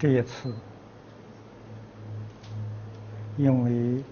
[0.00, 0.54] 这一次，
[3.36, 4.02] 因为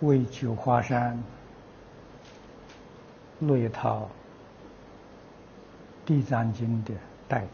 [0.00, 1.18] 为九华山
[3.38, 4.10] 录一套
[6.06, 6.92] 《地藏经》的
[7.26, 7.48] 袋子，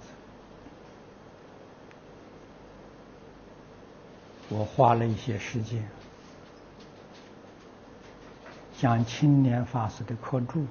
[4.48, 5.88] 我花了一些时间，
[8.76, 10.66] 将青年法师的课注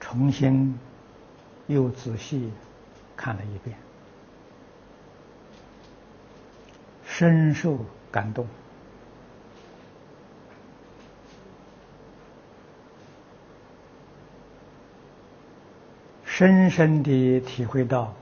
[0.00, 0.74] 重新
[1.66, 2.50] 又仔细
[3.16, 3.76] 看了一遍，
[7.06, 7.78] 深受
[8.10, 8.46] 感动。
[16.24, 18.12] 深深地体会到，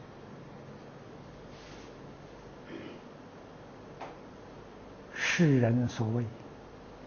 [5.14, 6.26] 世人所谓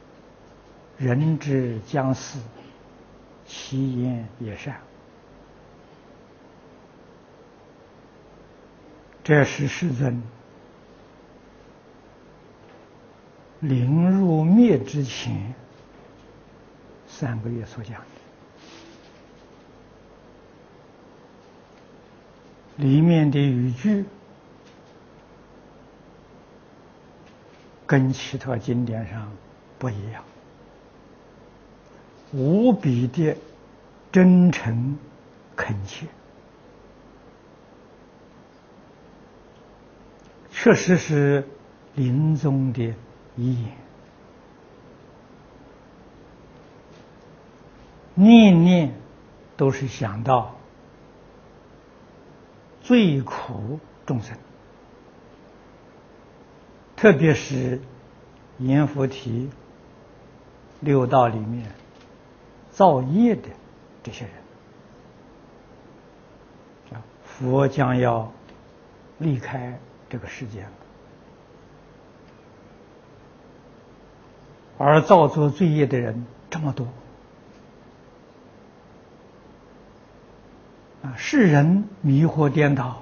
[0.97, 2.39] “人之将死，
[3.45, 4.81] 其言也善”，
[9.25, 10.21] 这是世尊
[13.59, 15.55] 临入灭之前
[17.07, 18.05] 三个月所讲的。
[22.75, 24.05] 里面的语句
[27.87, 29.31] 跟其他经典上
[29.79, 30.23] 不一样，
[32.31, 33.35] 无比的
[34.11, 34.99] 真诚
[35.55, 36.05] 恳切，
[40.65, 41.47] 确实是
[41.93, 42.95] 临终的
[43.35, 43.71] 遗言，
[48.15, 48.95] 念念
[49.55, 50.55] 都是想到。
[52.81, 54.35] 最苦众生，
[56.95, 57.79] 特别是
[58.57, 59.51] 阎浮提
[60.79, 61.71] 六道里面
[62.71, 63.49] 造业的
[64.01, 64.25] 这些
[66.91, 68.31] 人，佛将要
[69.19, 70.67] 离开这个世界，
[74.77, 76.87] 而造作罪业的人这么多
[81.03, 81.15] 啊。
[81.17, 83.01] 世人迷惑颠倒，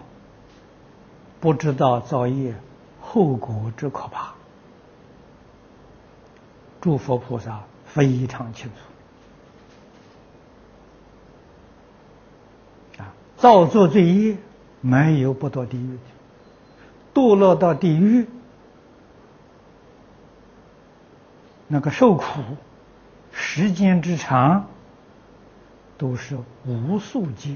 [1.40, 2.56] 不知道造业
[3.02, 4.34] 后果之可怕。
[6.82, 8.70] 诸佛菩萨非常清
[12.98, 13.14] 楚啊！
[13.38, 14.38] 造作罪业
[14.82, 16.13] 没有不堕地狱的，
[17.14, 18.28] 堕落到地狱，
[21.68, 22.26] 那个受苦
[23.32, 24.68] 时间之长，
[25.98, 27.56] 都是无数劫。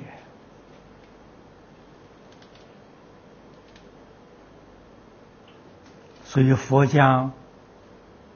[6.23, 7.31] 所以佛将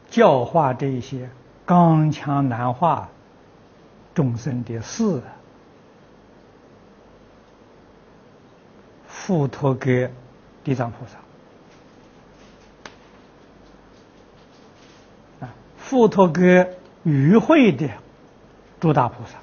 [0.10, 1.30] 教化这些
[1.66, 3.10] 刚强难化
[4.16, 5.22] 众生的事，
[9.08, 10.12] 付托给
[10.64, 11.18] 地藏菩萨，
[15.46, 17.90] 啊，付托给与会的
[18.80, 19.38] 诸大菩萨。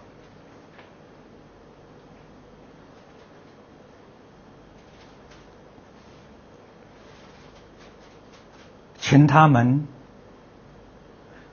[9.00, 9.88] 请他们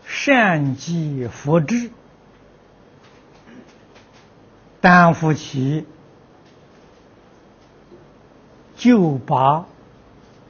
[0.06, 1.90] 善积福智，
[4.82, 5.86] 担负起
[8.86, 9.66] 就把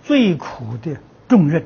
[0.04, 0.98] 最苦的
[1.30, 1.66] 重任。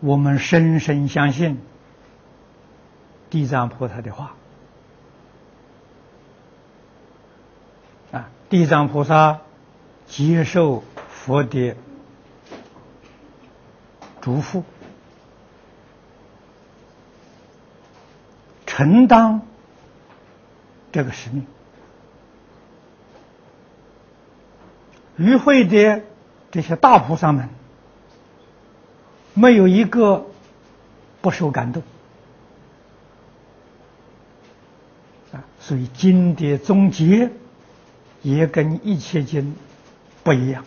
[0.00, 1.58] 我们深深相信
[3.30, 4.34] 地藏菩萨的话
[8.12, 9.40] 啊，地藏菩萨。
[10.08, 11.74] 接受佛的
[14.20, 14.62] 嘱咐，
[18.66, 19.40] 承担
[20.92, 21.44] 这个使命。
[25.16, 26.02] 与会的
[26.50, 27.48] 这些大菩萨们，
[29.34, 30.26] 没有一个
[31.20, 31.82] 不受感动
[35.32, 35.42] 啊！
[35.58, 37.30] 所以经的总结
[38.22, 39.56] 也跟一切经。
[40.24, 40.64] 不一样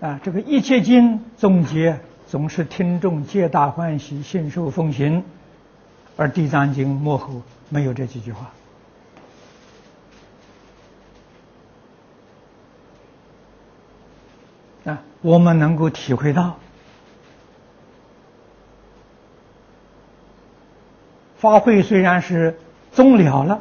[0.00, 0.20] 啊！
[0.22, 5.24] 这个一切经总结总是听众皆大欢喜，信受奉行，
[6.16, 8.52] 而地藏经幕后没有这几句话
[14.86, 15.02] 啊！
[15.20, 16.58] 我们能够体会到，
[21.36, 22.58] 发会虽然是
[22.92, 23.60] 终了了，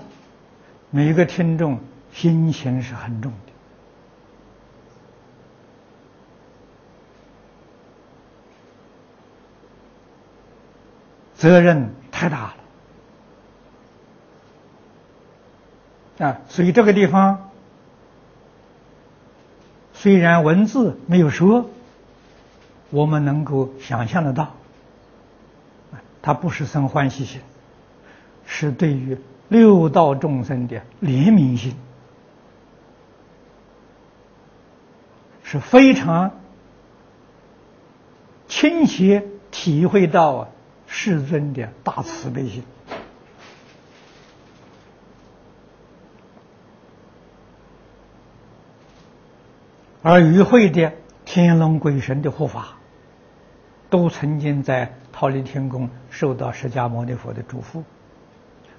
[0.91, 1.79] 每一个听众
[2.13, 3.37] 心情是很重的。
[11.35, 12.53] 责任太大
[16.17, 16.39] 了啊！
[16.47, 17.49] 所以这个地方
[19.93, 21.69] 虽然文字没有说，
[22.89, 24.53] 我们能够想象得到，
[26.21, 27.41] 它不是生欢喜心，
[28.45, 29.17] 是对于
[29.49, 31.75] 六道众生的怜悯心，
[35.43, 36.31] 是非常
[38.47, 40.47] 亲切体会到啊。
[40.97, 42.63] 世尊的大慈悲心，
[50.01, 50.93] 而与会的
[51.25, 52.77] 天龙鬼神的护法，
[53.89, 57.83] 都曾经在桃李天宫受到释迦牟尼佛的嘱咐，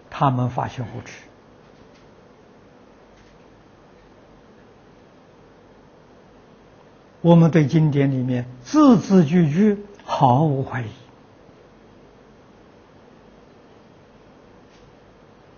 [0.08, 1.22] 他们发心护持，
[7.20, 10.86] 我们对经典里面字字句句毫无怀疑。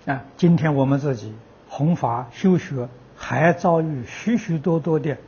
[0.08, 1.34] 啊，今天我们自己
[1.68, 5.18] 弘法修学，还遭遇许许多多的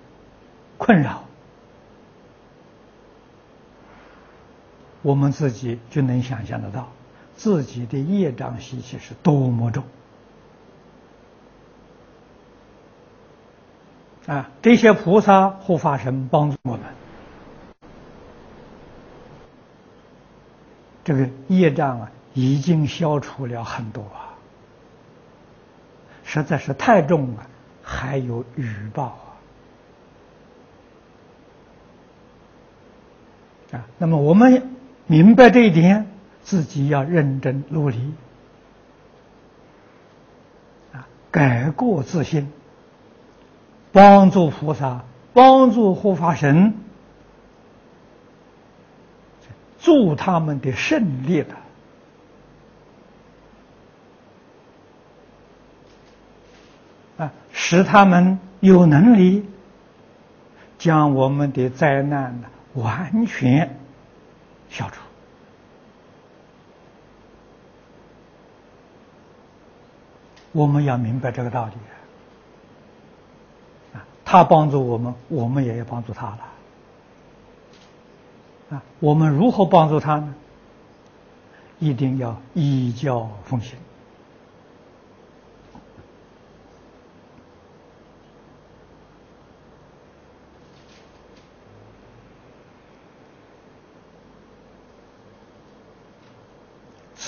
[0.78, 1.24] 困扰，
[5.02, 6.88] 我们自己就能想象得到，
[7.36, 9.84] 自己的业障习气是多么重。
[14.24, 16.80] 啊，这些菩萨护法神帮助我们，
[21.04, 24.29] 这个业障啊，已经消除了很多啊。
[26.32, 27.44] 实在是太重了，
[27.82, 29.18] 还有雨报
[33.72, 33.74] 啊！
[33.78, 34.76] 啊，那么我们
[35.08, 36.06] 明白这一点，
[36.42, 38.14] 自己要认真努力
[40.92, 42.52] 啊，改过自新，
[43.90, 46.74] 帮助菩萨，帮助护法神，
[49.80, 51.56] 助他们的胜利的。
[57.18, 59.48] 啊，使他们有能力
[60.78, 63.76] 将我们的灾难呢完全
[64.68, 65.00] 消除。
[70.52, 71.72] 我们要明白这个道理
[73.96, 74.02] 啊！
[74.24, 76.38] 他帮助我们，我们也要帮助他了。
[78.70, 80.34] 啊，我们如何帮助他呢？
[81.78, 83.78] 一定要依教奉行。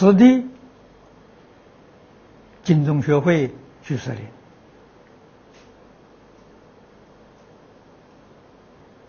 [0.03, 0.49] 此地，
[2.65, 3.55] 金钟学会
[3.85, 4.21] 居士林，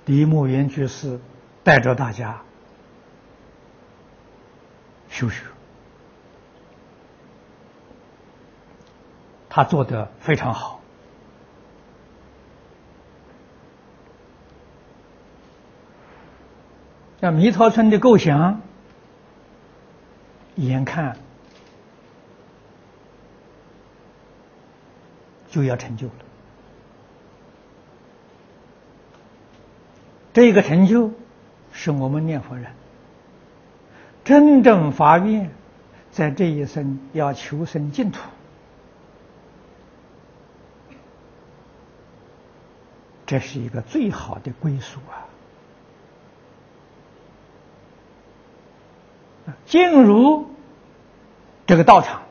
[0.06, 1.20] 李牧原居士
[1.64, 2.44] 带着大家
[5.10, 5.44] 修学，
[9.50, 10.80] 他做的非常好。
[17.20, 18.62] 像弥陀村的构想。
[20.56, 21.18] 眼看
[25.50, 26.14] 就要成就了，
[30.34, 31.12] 这个成就
[31.72, 32.72] 是我们念佛人
[34.24, 35.52] 真正发愿，
[36.12, 38.20] 在这一生要求生净土，
[43.26, 45.28] 这是一个最好的归宿啊。
[49.66, 50.48] 进入
[51.66, 52.24] 这个道场，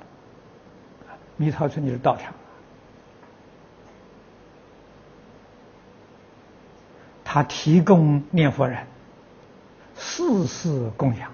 [1.37, 2.33] 弥陀村就是道场，
[7.25, 8.87] 他提供念佛人
[9.95, 11.33] 四事供养。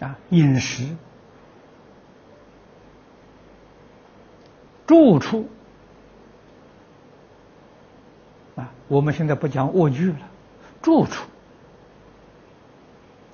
[0.00, 0.96] 啊，饮食、
[4.86, 5.46] 住处。
[8.56, 10.18] 啊，我们现在不讲卧具了。
[10.82, 11.24] 住处。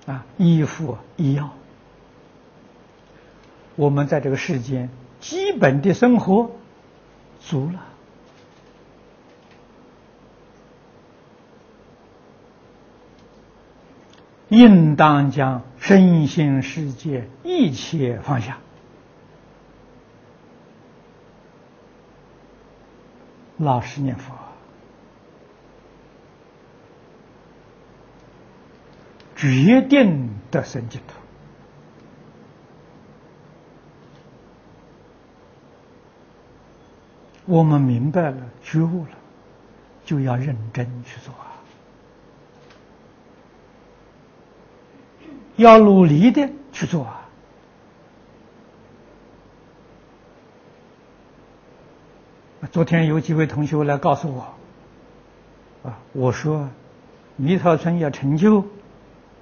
[0.06, 1.50] 啊，衣服、医药，
[3.74, 4.88] 我们在这个世间
[5.18, 6.52] 基本的生活
[7.40, 7.84] 足了，
[14.48, 18.58] 应当将身心世界一切放下，
[23.58, 24.45] 老实念佛。
[29.36, 31.14] 决定的生净土，
[37.44, 39.10] 我们明白了、觉悟了，
[40.06, 41.52] 就要认真去做啊！
[45.56, 47.28] 要努力的去做啊！
[52.72, 54.54] 昨天有几位同学来告诉我，
[55.88, 56.68] 啊，我说
[57.36, 58.66] 蜜桃村要成就，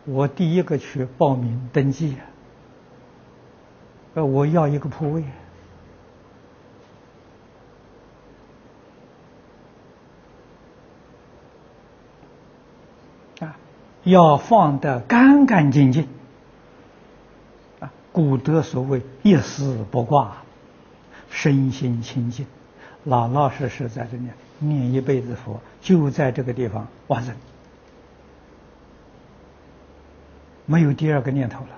[0.05, 2.17] 我第一个去报名登记，
[4.15, 5.25] 呃，我要一个铺位。
[14.07, 16.07] 要放得干干净净，
[17.81, 20.43] 啊，古德所谓一丝不挂，
[21.31, 22.45] 身心清净，
[23.05, 24.25] 老老实实在这里
[24.59, 27.35] 念一辈子佛，就在这个地方完成，
[30.67, 31.71] 没有第二个念头了。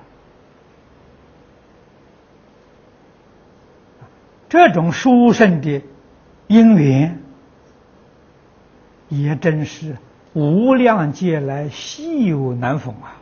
[4.48, 5.82] 这种殊胜的
[6.46, 7.20] 因缘，
[9.08, 9.96] 也真是。
[10.32, 13.16] 无量劫来稀有难逢啊！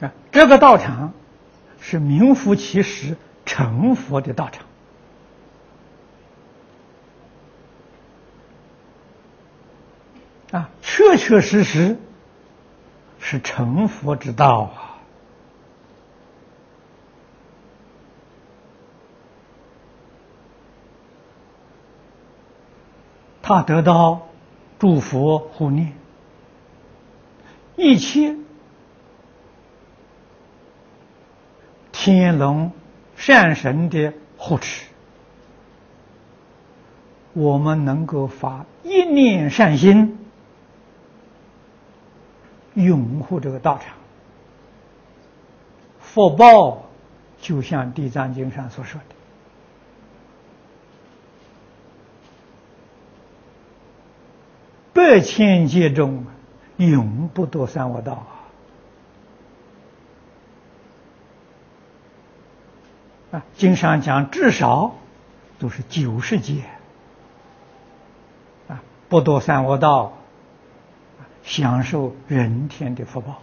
[0.00, 1.12] 啊，这个道场
[1.78, 4.64] 是名副其实成佛的道场
[10.50, 11.98] 啊，确确实实
[13.18, 14.84] 是成佛之道啊！
[23.42, 24.28] 他得到
[24.78, 25.94] 诸佛护念，
[27.76, 28.36] 一切
[31.92, 32.72] 天龙
[33.16, 34.84] 善神的护持，
[37.32, 40.17] 我们能够发一念善心，
[42.78, 43.96] 拥护这个道场，
[46.00, 46.84] 福报
[47.40, 49.14] 就像《地藏经》上所说的。
[54.92, 56.26] 百千劫中，
[56.76, 58.26] 永不堕三恶道
[63.30, 63.44] 啊！
[63.56, 64.94] 经上讲，至少
[65.58, 66.64] 都是九十劫
[68.68, 70.17] 啊，不堕三恶道，
[71.48, 73.40] 享受人天的福报。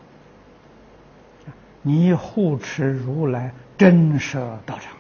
[1.82, 4.96] 你护持如来真实道场。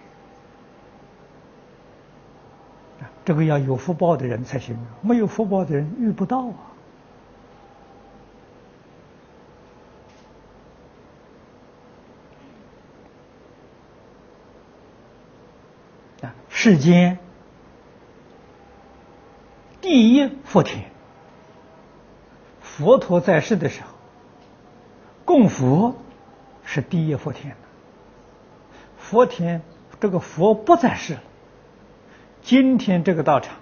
[3.24, 6.58] 这个要有福报的人才行，没有福报的人遇不到啊！
[16.22, 17.18] 啊，世间
[19.82, 20.92] 第一福田，
[22.78, 23.88] 佛陀在世的时候，
[25.24, 25.96] 供佛
[26.66, 27.56] 是第一福田。
[28.98, 29.62] 佛田
[30.02, 31.22] 这个佛不在世了。
[32.42, 33.56] 今天这个道场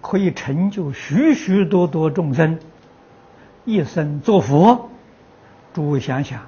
[0.00, 2.58] 可以成就许许多多众生
[3.66, 4.88] 一生做佛。
[5.74, 6.46] 诸位想想，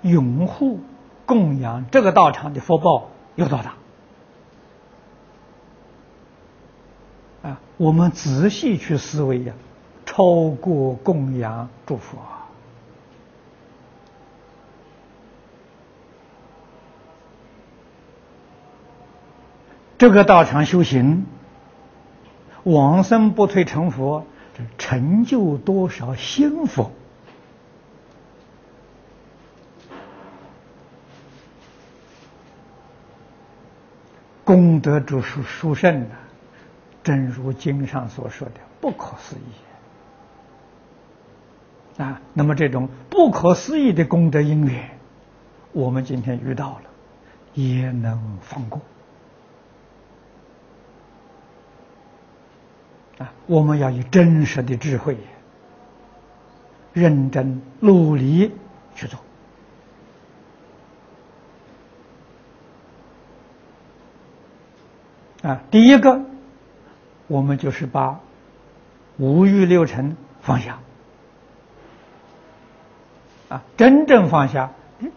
[0.00, 0.80] 拥护
[1.26, 3.74] 供养这个道场的福报有多大？
[7.50, 9.52] 啊，我们仔细去思维呀，
[10.16, 12.16] 超过供养诸佛。
[19.98, 21.26] 这个道场修行，
[22.64, 24.24] 往生不退成佛，
[24.56, 26.90] 这成就多少心佛？
[34.44, 36.16] 功德之殊殊胜的，
[37.02, 39.75] 正如经上所说的，不可思议
[41.98, 42.20] 啊！
[42.34, 44.90] 那么这种不可思议的功德因缘，
[45.72, 46.82] 我们今天遇到了，
[47.54, 48.82] 也能放过。
[53.18, 55.16] 啊，我们要以真实的智慧，
[56.92, 58.52] 认真努力
[58.94, 59.18] 去做。
[65.42, 66.20] 啊，第一个，
[67.26, 68.20] 我们就是把
[69.16, 70.78] 五欲六尘放下。
[73.48, 74.72] 啊，真正放下，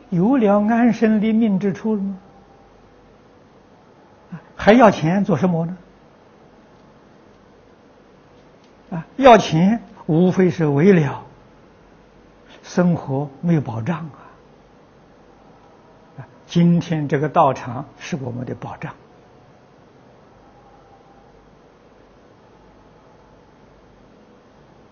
[0.09, 2.19] 有了安身立命之处了吗？
[4.55, 5.77] 还要钱做什么呢？
[8.91, 11.23] 啊，要钱无非是为了
[12.61, 14.09] 生活没有保障
[16.17, 16.27] 啊！
[16.45, 18.93] 今天这个道场是我们的保障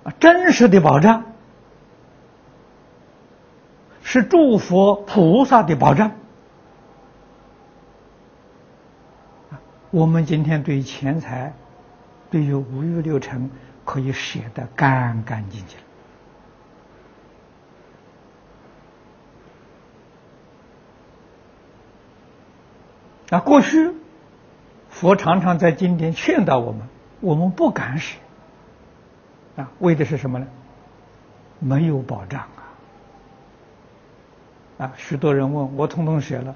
[0.03, 1.23] 啊，真实的保障
[4.09, 6.13] 是诸佛菩萨的保障
[9.91, 11.53] 我们今天对钱财，
[12.31, 13.51] 对于五欲六尘。
[13.83, 15.77] 可以舍得干干净净。
[23.29, 23.93] 啊，过去
[24.89, 26.81] 佛常常在经典劝导我们，
[27.21, 28.19] 我们不敢舍。
[29.55, 30.47] 啊，为的是什么呢？
[31.59, 32.66] 没有保障啊！
[34.77, 36.55] 啊，许多人问我，通通舍了，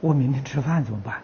[0.00, 1.22] 我明天吃饭怎么办？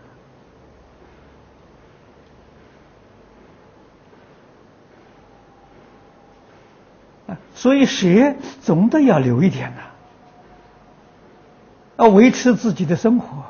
[7.55, 9.83] 所以舍总得要留一点呐，
[11.97, 13.45] 要维持自己的生活。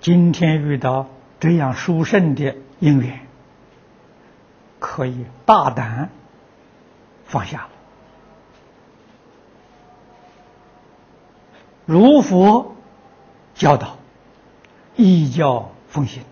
[0.00, 1.08] 今天遇到
[1.40, 3.20] 这样殊胜的因缘，
[4.78, 6.10] 可以大胆
[7.24, 7.68] 放下了。
[11.86, 12.74] 如佛
[13.54, 13.98] 教导，
[14.96, 16.22] 依教奉行。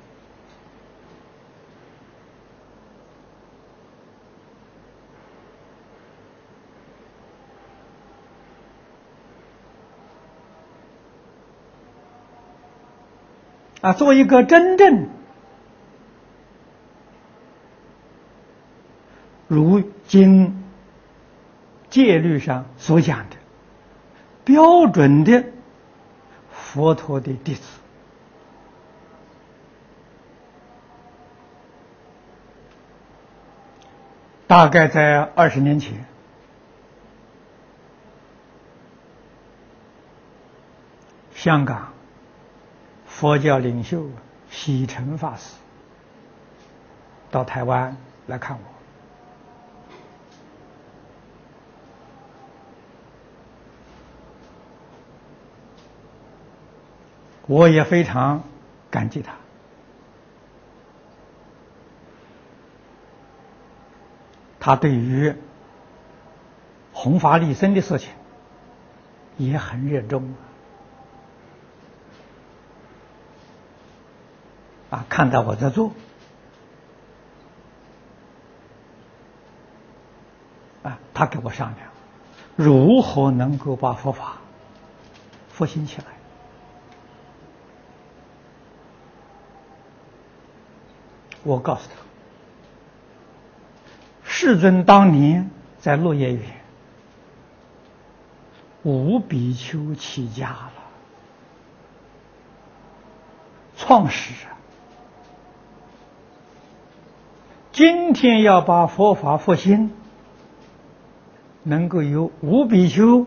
[13.82, 15.08] 啊，做一个真正
[19.48, 20.61] 如经
[21.92, 23.36] 戒律上所讲的
[24.44, 25.44] 标准的
[26.50, 27.60] 佛陀的弟子，
[34.46, 36.06] 大概在二十年前，
[41.34, 41.92] 香港。
[43.04, 44.08] 佛教领袖
[44.50, 45.54] 喜成法师
[47.30, 47.96] 到台湾
[48.26, 48.62] 来看我，
[57.46, 58.44] 我也非常
[58.90, 59.34] 感激他。
[64.60, 65.34] 他对于
[66.92, 68.10] 弘法利生的事情
[69.36, 70.34] 也很热衷。
[74.90, 75.90] 啊，看到我在做，
[80.82, 81.88] 啊，他给我商量，
[82.56, 84.36] 如何能够把佛法
[85.48, 86.21] 复兴起来。
[91.44, 91.96] 我告诉他，
[94.22, 95.50] 世尊当年
[95.80, 96.42] 在落叶园，
[98.84, 100.72] 五比丘起家了，
[103.76, 104.52] 创始人。
[107.72, 109.92] 今天要把佛法复兴，
[111.64, 113.26] 能够有五比丘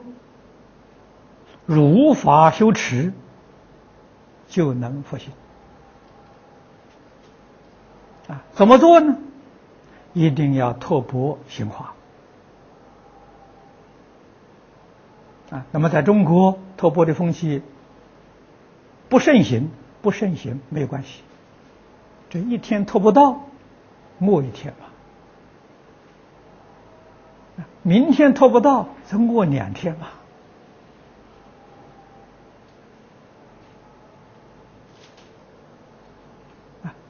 [1.66, 3.12] 如法修持，
[4.48, 5.32] 就能复兴。
[8.28, 9.18] 啊，怎么做呢？
[10.14, 11.94] 一定要拓钵行化。
[15.52, 17.62] 啊，那么在中国拓钵的风气
[19.10, 19.70] 不盛行，
[20.02, 21.22] 不盛行没有关系，
[22.30, 23.42] 这一天拓不到。
[24.18, 24.86] 磨一天吧，
[27.82, 30.14] 明天拓不到，再过两天吧。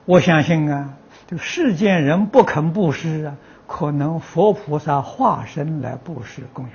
[0.06, 3.36] 我相信啊，这个世间人不肯布施啊，
[3.68, 6.66] 可能佛菩萨化身来布施供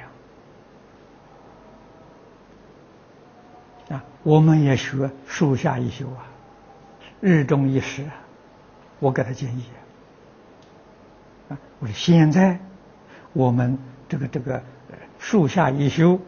[3.89, 3.97] 养。
[3.97, 6.27] 啊，我们也学树下一修啊，
[7.21, 8.15] 日中一时啊，
[8.99, 9.65] 我给他建议
[11.49, 11.59] 啊。
[11.79, 12.59] 我说现在
[13.33, 14.63] 我们这个这个
[15.19, 16.19] 树下一修，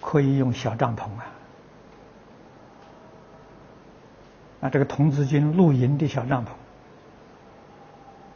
[0.00, 1.26] 可以用小帐篷啊，
[4.62, 6.48] 啊，这个童子军露营的小帐篷，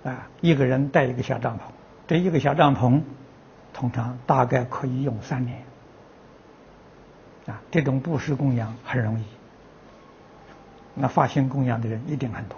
[0.06, 1.62] 啊，一个人带一个小帐篷，
[2.06, 3.02] 这一个小帐篷
[3.74, 5.64] 通常大概可以用三年，
[7.46, 9.24] 啊，这种布施供养很容易，
[10.94, 12.56] 那发心供养的人一定很多。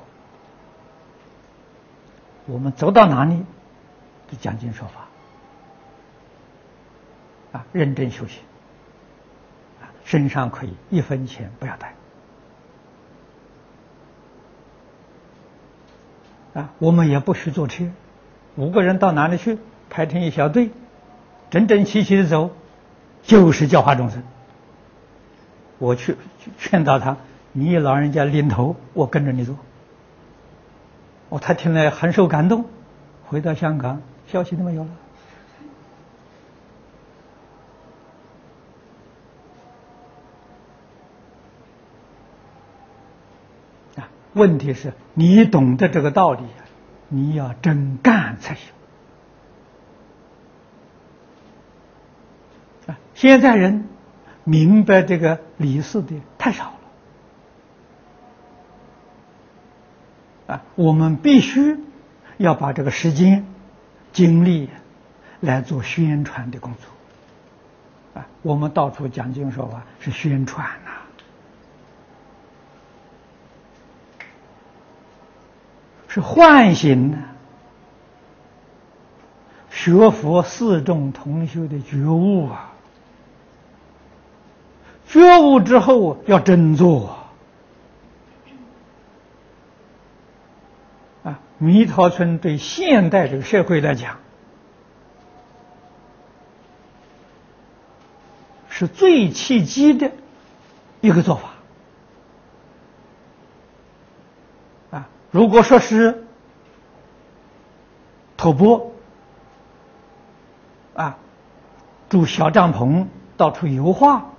[2.44, 3.42] 我们走到哪里，
[4.30, 5.08] 就讲经说法，
[7.58, 8.42] 啊，认真修行，
[9.80, 11.94] 啊，身上可以一分钱不要带，
[16.54, 17.84] 啊，我们也不许坐车，
[18.56, 19.58] 五个人到哪里去，
[19.90, 20.70] 排成一小队，
[21.50, 22.50] 整整齐齐的走，
[23.22, 24.22] 就是教化众生。
[25.78, 26.16] 我去
[26.58, 27.16] 劝导他，
[27.52, 29.54] 你老人家领头，我跟着你走。
[31.28, 32.64] 哦，他听了很受感动，
[33.26, 34.90] 回到香港，消息都没有了。
[43.96, 46.42] 啊，问题是你懂得这个道理，
[47.08, 48.72] 你要真干才行。
[52.86, 53.88] 啊，现在人
[54.44, 56.64] 明白这个理事的太少
[60.46, 60.54] 了。
[60.54, 61.76] 啊，我们必须
[62.36, 63.46] 要把这个时间、
[64.12, 64.70] 精力
[65.40, 68.20] 来做宣传的工作。
[68.20, 70.92] 啊，我们到处讲经说法是宣传呐。
[76.18, 77.18] 是唤醒呢，
[79.70, 82.72] 学佛四众同修的觉悟啊！
[85.06, 87.16] 觉悟之后要真做
[91.22, 91.38] 啊！
[91.58, 94.18] 弥陀村对现代这个社会来讲，
[98.68, 100.10] 是最契机的
[101.00, 101.50] 一个做法。
[105.30, 106.24] 如果说是
[108.36, 108.94] 徒步
[110.94, 111.18] 啊，
[112.08, 114.30] 住小帐篷，到处游画，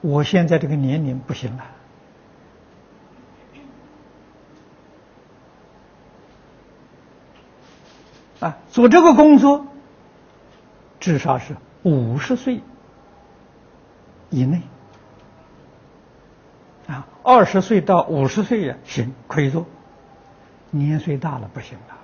[0.00, 1.64] 我现在这个年龄不行了
[8.40, 9.66] 啊，做这个工作
[11.00, 12.62] 至少是五十岁
[14.30, 14.62] 以内。
[16.86, 19.66] 啊，二十岁到五十岁呀，行可以做。
[20.70, 21.96] 年岁大了不行了，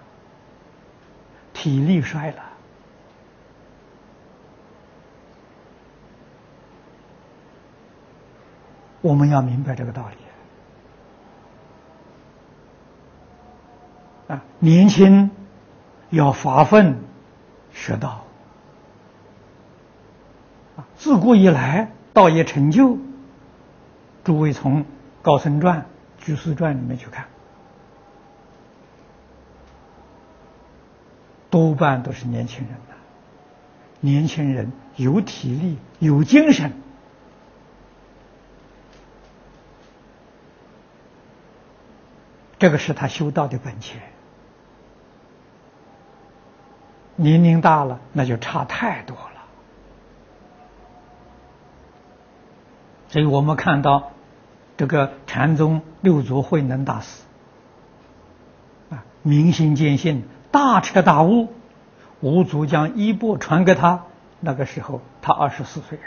[1.52, 2.42] 体力衰了。
[9.00, 10.08] 我们要明白这个道
[14.28, 14.34] 理。
[14.34, 15.30] 啊，年轻
[16.10, 17.00] 要发奋
[17.72, 18.24] 学道。
[20.76, 22.96] 啊，自古以来道业成就。
[24.24, 24.82] 诸位从
[25.20, 25.80] 《高僧传》
[26.24, 27.26] 《居士传》里面去看，
[31.50, 32.94] 多半都是年轻人呐。
[33.98, 36.72] 年轻人有体力、有精神，
[42.61, 44.00] 这个是他修道的本钱。
[47.16, 49.44] 年龄大了，那就差太多了。
[53.08, 54.12] 所以我们看到。
[54.76, 57.22] 这个禅宗六祖慧能大师
[58.90, 61.52] 啊，明心见性，大彻大悟，
[62.20, 64.06] 五祖将衣钵传给他，
[64.40, 65.98] 那个时候他二十四岁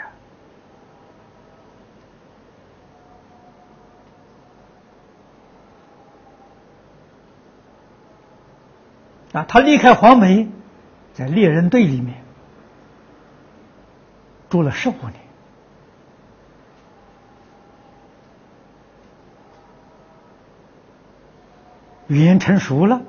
[9.32, 10.48] 啊，啊，他离开黄梅，
[11.14, 12.22] 在猎人队里面
[14.50, 15.25] 住了十五年。
[22.08, 23.02] 语言成熟了，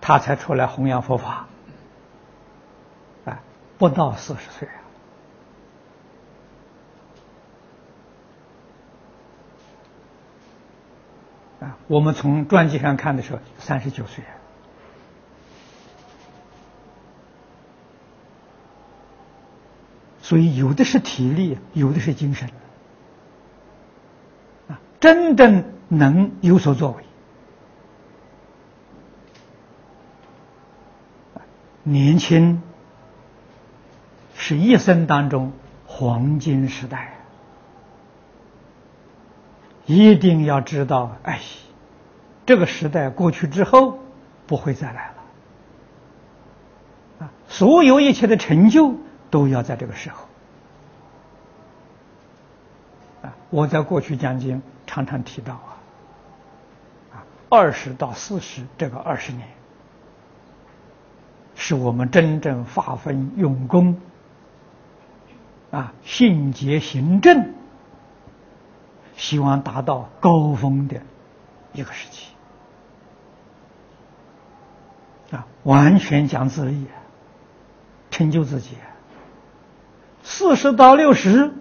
[0.00, 1.46] 他才出来弘扬佛法。
[3.24, 3.40] 啊，
[3.78, 4.68] 不到四十岁
[11.60, 11.66] 啊！
[11.66, 14.34] 啊，我们从传记上看的时候，三十九岁啊。
[20.22, 22.50] 所以，有的是体力，有的是精神。
[24.68, 27.05] 啊，真正能有所作为。
[31.88, 32.62] 年轻
[34.34, 35.52] 是一生当中
[35.86, 37.14] 黄金时代，
[39.84, 41.40] 一定要知道，哎，
[42.44, 44.00] 这个时代过去之后
[44.48, 45.14] 不会再来了，
[47.20, 48.96] 啊，所有一切的成就
[49.30, 50.26] 都要在这个时候，
[53.22, 55.78] 啊，我在过去讲经常常提到啊，
[57.14, 59.46] 啊，二十到四十这个二十年。
[61.58, 63.98] 是我们真正发奋用功，
[65.70, 67.54] 啊，信节行正，
[69.16, 71.00] 希望达到高峰的
[71.72, 72.28] 一个时期，
[75.34, 76.86] 啊，完全讲自立，
[78.10, 78.76] 成就自己。
[80.22, 81.52] 四十到六十，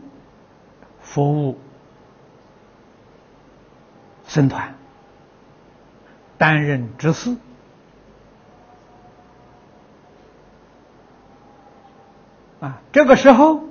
[0.99, 1.57] 服务
[4.25, 4.75] 僧团，
[6.37, 7.37] 担任执事。
[12.59, 13.63] 啊，这个时候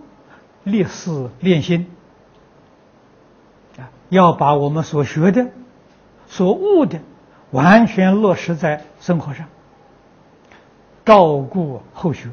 [0.63, 1.91] 立誓练心
[3.79, 5.49] 啊，要把我们所学的、
[6.27, 7.01] 所悟的，
[7.51, 9.47] 完全落实在生活上，
[11.05, 12.29] 照顾后学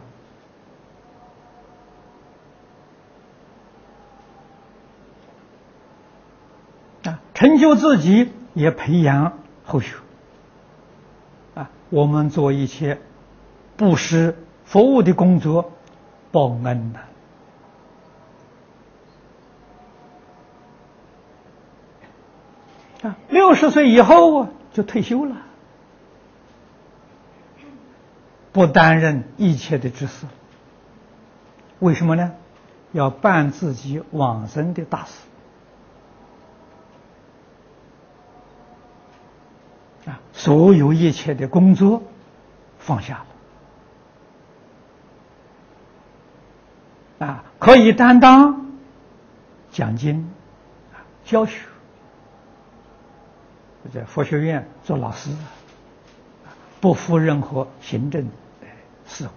[7.03, 9.95] 啊，成就自己也培养后学。
[11.55, 12.99] 啊，我们做一切
[13.77, 15.71] 布施、服务的工作，
[16.31, 16.99] 报恩呐。
[23.03, 25.37] 啊，六十岁以后啊，就退休了，
[28.51, 30.27] 不担任一切的职事。
[31.79, 32.33] 为什么呢？
[32.91, 35.11] 要办自己往生的大事。
[40.09, 42.03] 啊，所有一切的工作
[42.77, 43.25] 放下
[47.21, 48.71] 啊，可以担当
[49.71, 50.31] 讲经、
[51.23, 51.61] 教学。
[53.93, 55.29] 在佛学院做老师，
[56.79, 58.27] 不负任何行政
[59.07, 59.29] 事务，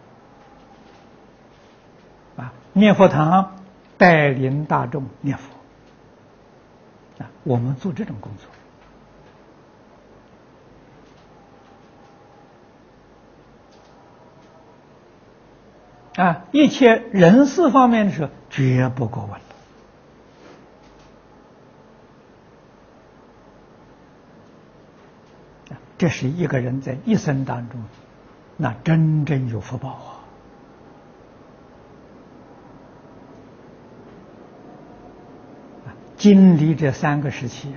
[2.41, 3.57] 啊，念佛堂
[3.99, 5.45] 带领大众念佛，
[7.23, 8.47] 啊，我们做这种工作，
[16.17, 19.41] 啊，一切人事方面的时候绝不过问。
[25.97, 27.81] 这是一个人在一生当中，
[28.57, 30.21] 那真正有福报啊！
[36.17, 37.73] 经历这三个时期，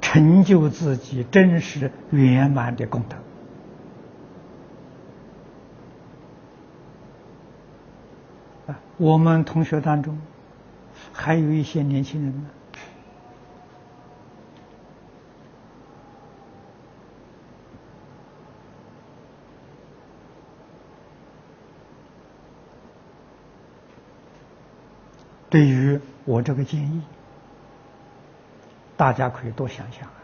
[0.00, 3.16] 成就自己真实圆满的功德
[8.72, 8.80] 啊！
[8.96, 10.18] 我们同学当中
[11.12, 12.50] 还有一些年轻人呢。
[25.50, 27.02] 对于我这个建议，
[28.96, 30.23] 大家可以多想想啊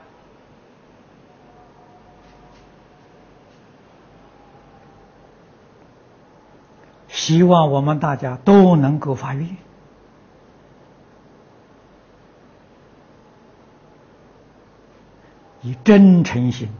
[7.20, 9.46] 希望我们大家都能够发愿，
[15.60, 16.70] 以真诚心、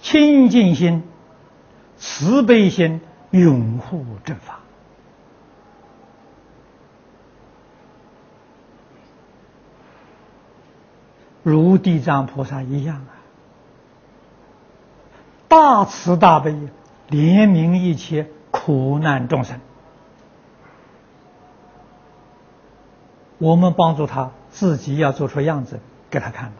[0.00, 1.02] 清净心、
[1.98, 3.02] 慈悲心
[3.32, 4.60] 拥护正法。
[11.42, 13.12] 如地藏菩萨一样啊，
[15.48, 16.52] 大慈大悲，
[17.10, 19.60] 怜悯一切苦难众生。
[23.42, 26.52] 我们帮助他，自己要做出样子给他看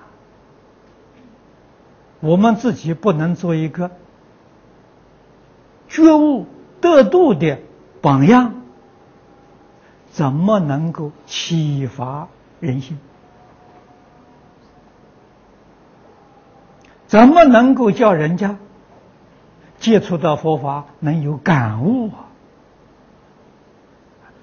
[2.19, 3.93] 我们自己不能做一个
[5.87, 6.47] 觉悟
[6.81, 7.61] 得度的
[8.01, 8.63] 榜样，
[10.11, 12.27] 怎么能够启发
[12.59, 12.99] 人心？
[17.07, 18.57] 怎么能够叫人家
[19.79, 22.27] 接触到佛法能有感悟啊？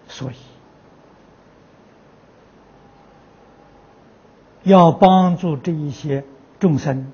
[0.07, 0.35] 所以
[4.63, 6.23] 要帮助这一些
[6.59, 7.11] 众生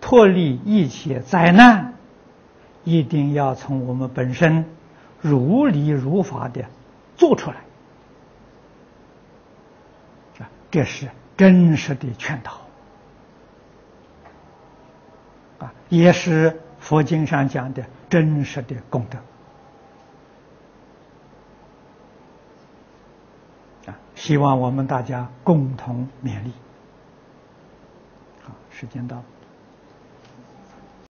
[0.00, 1.94] 脱离一切灾难，
[2.84, 4.64] 一定要从我们本身
[5.20, 6.64] 如理如法的
[7.16, 7.56] 做出来
[10.38, 10.48] 啊！
[10.70, 12.60] 这是真实的劝导。
[15.58, 19.18] 啊，也是佛经上讲的真实的功德
[23.90, 23.98] 啊！
[24.18, 26.52] 希望我们大家共同勉励。
[28.42, 29.22] 好，时间到。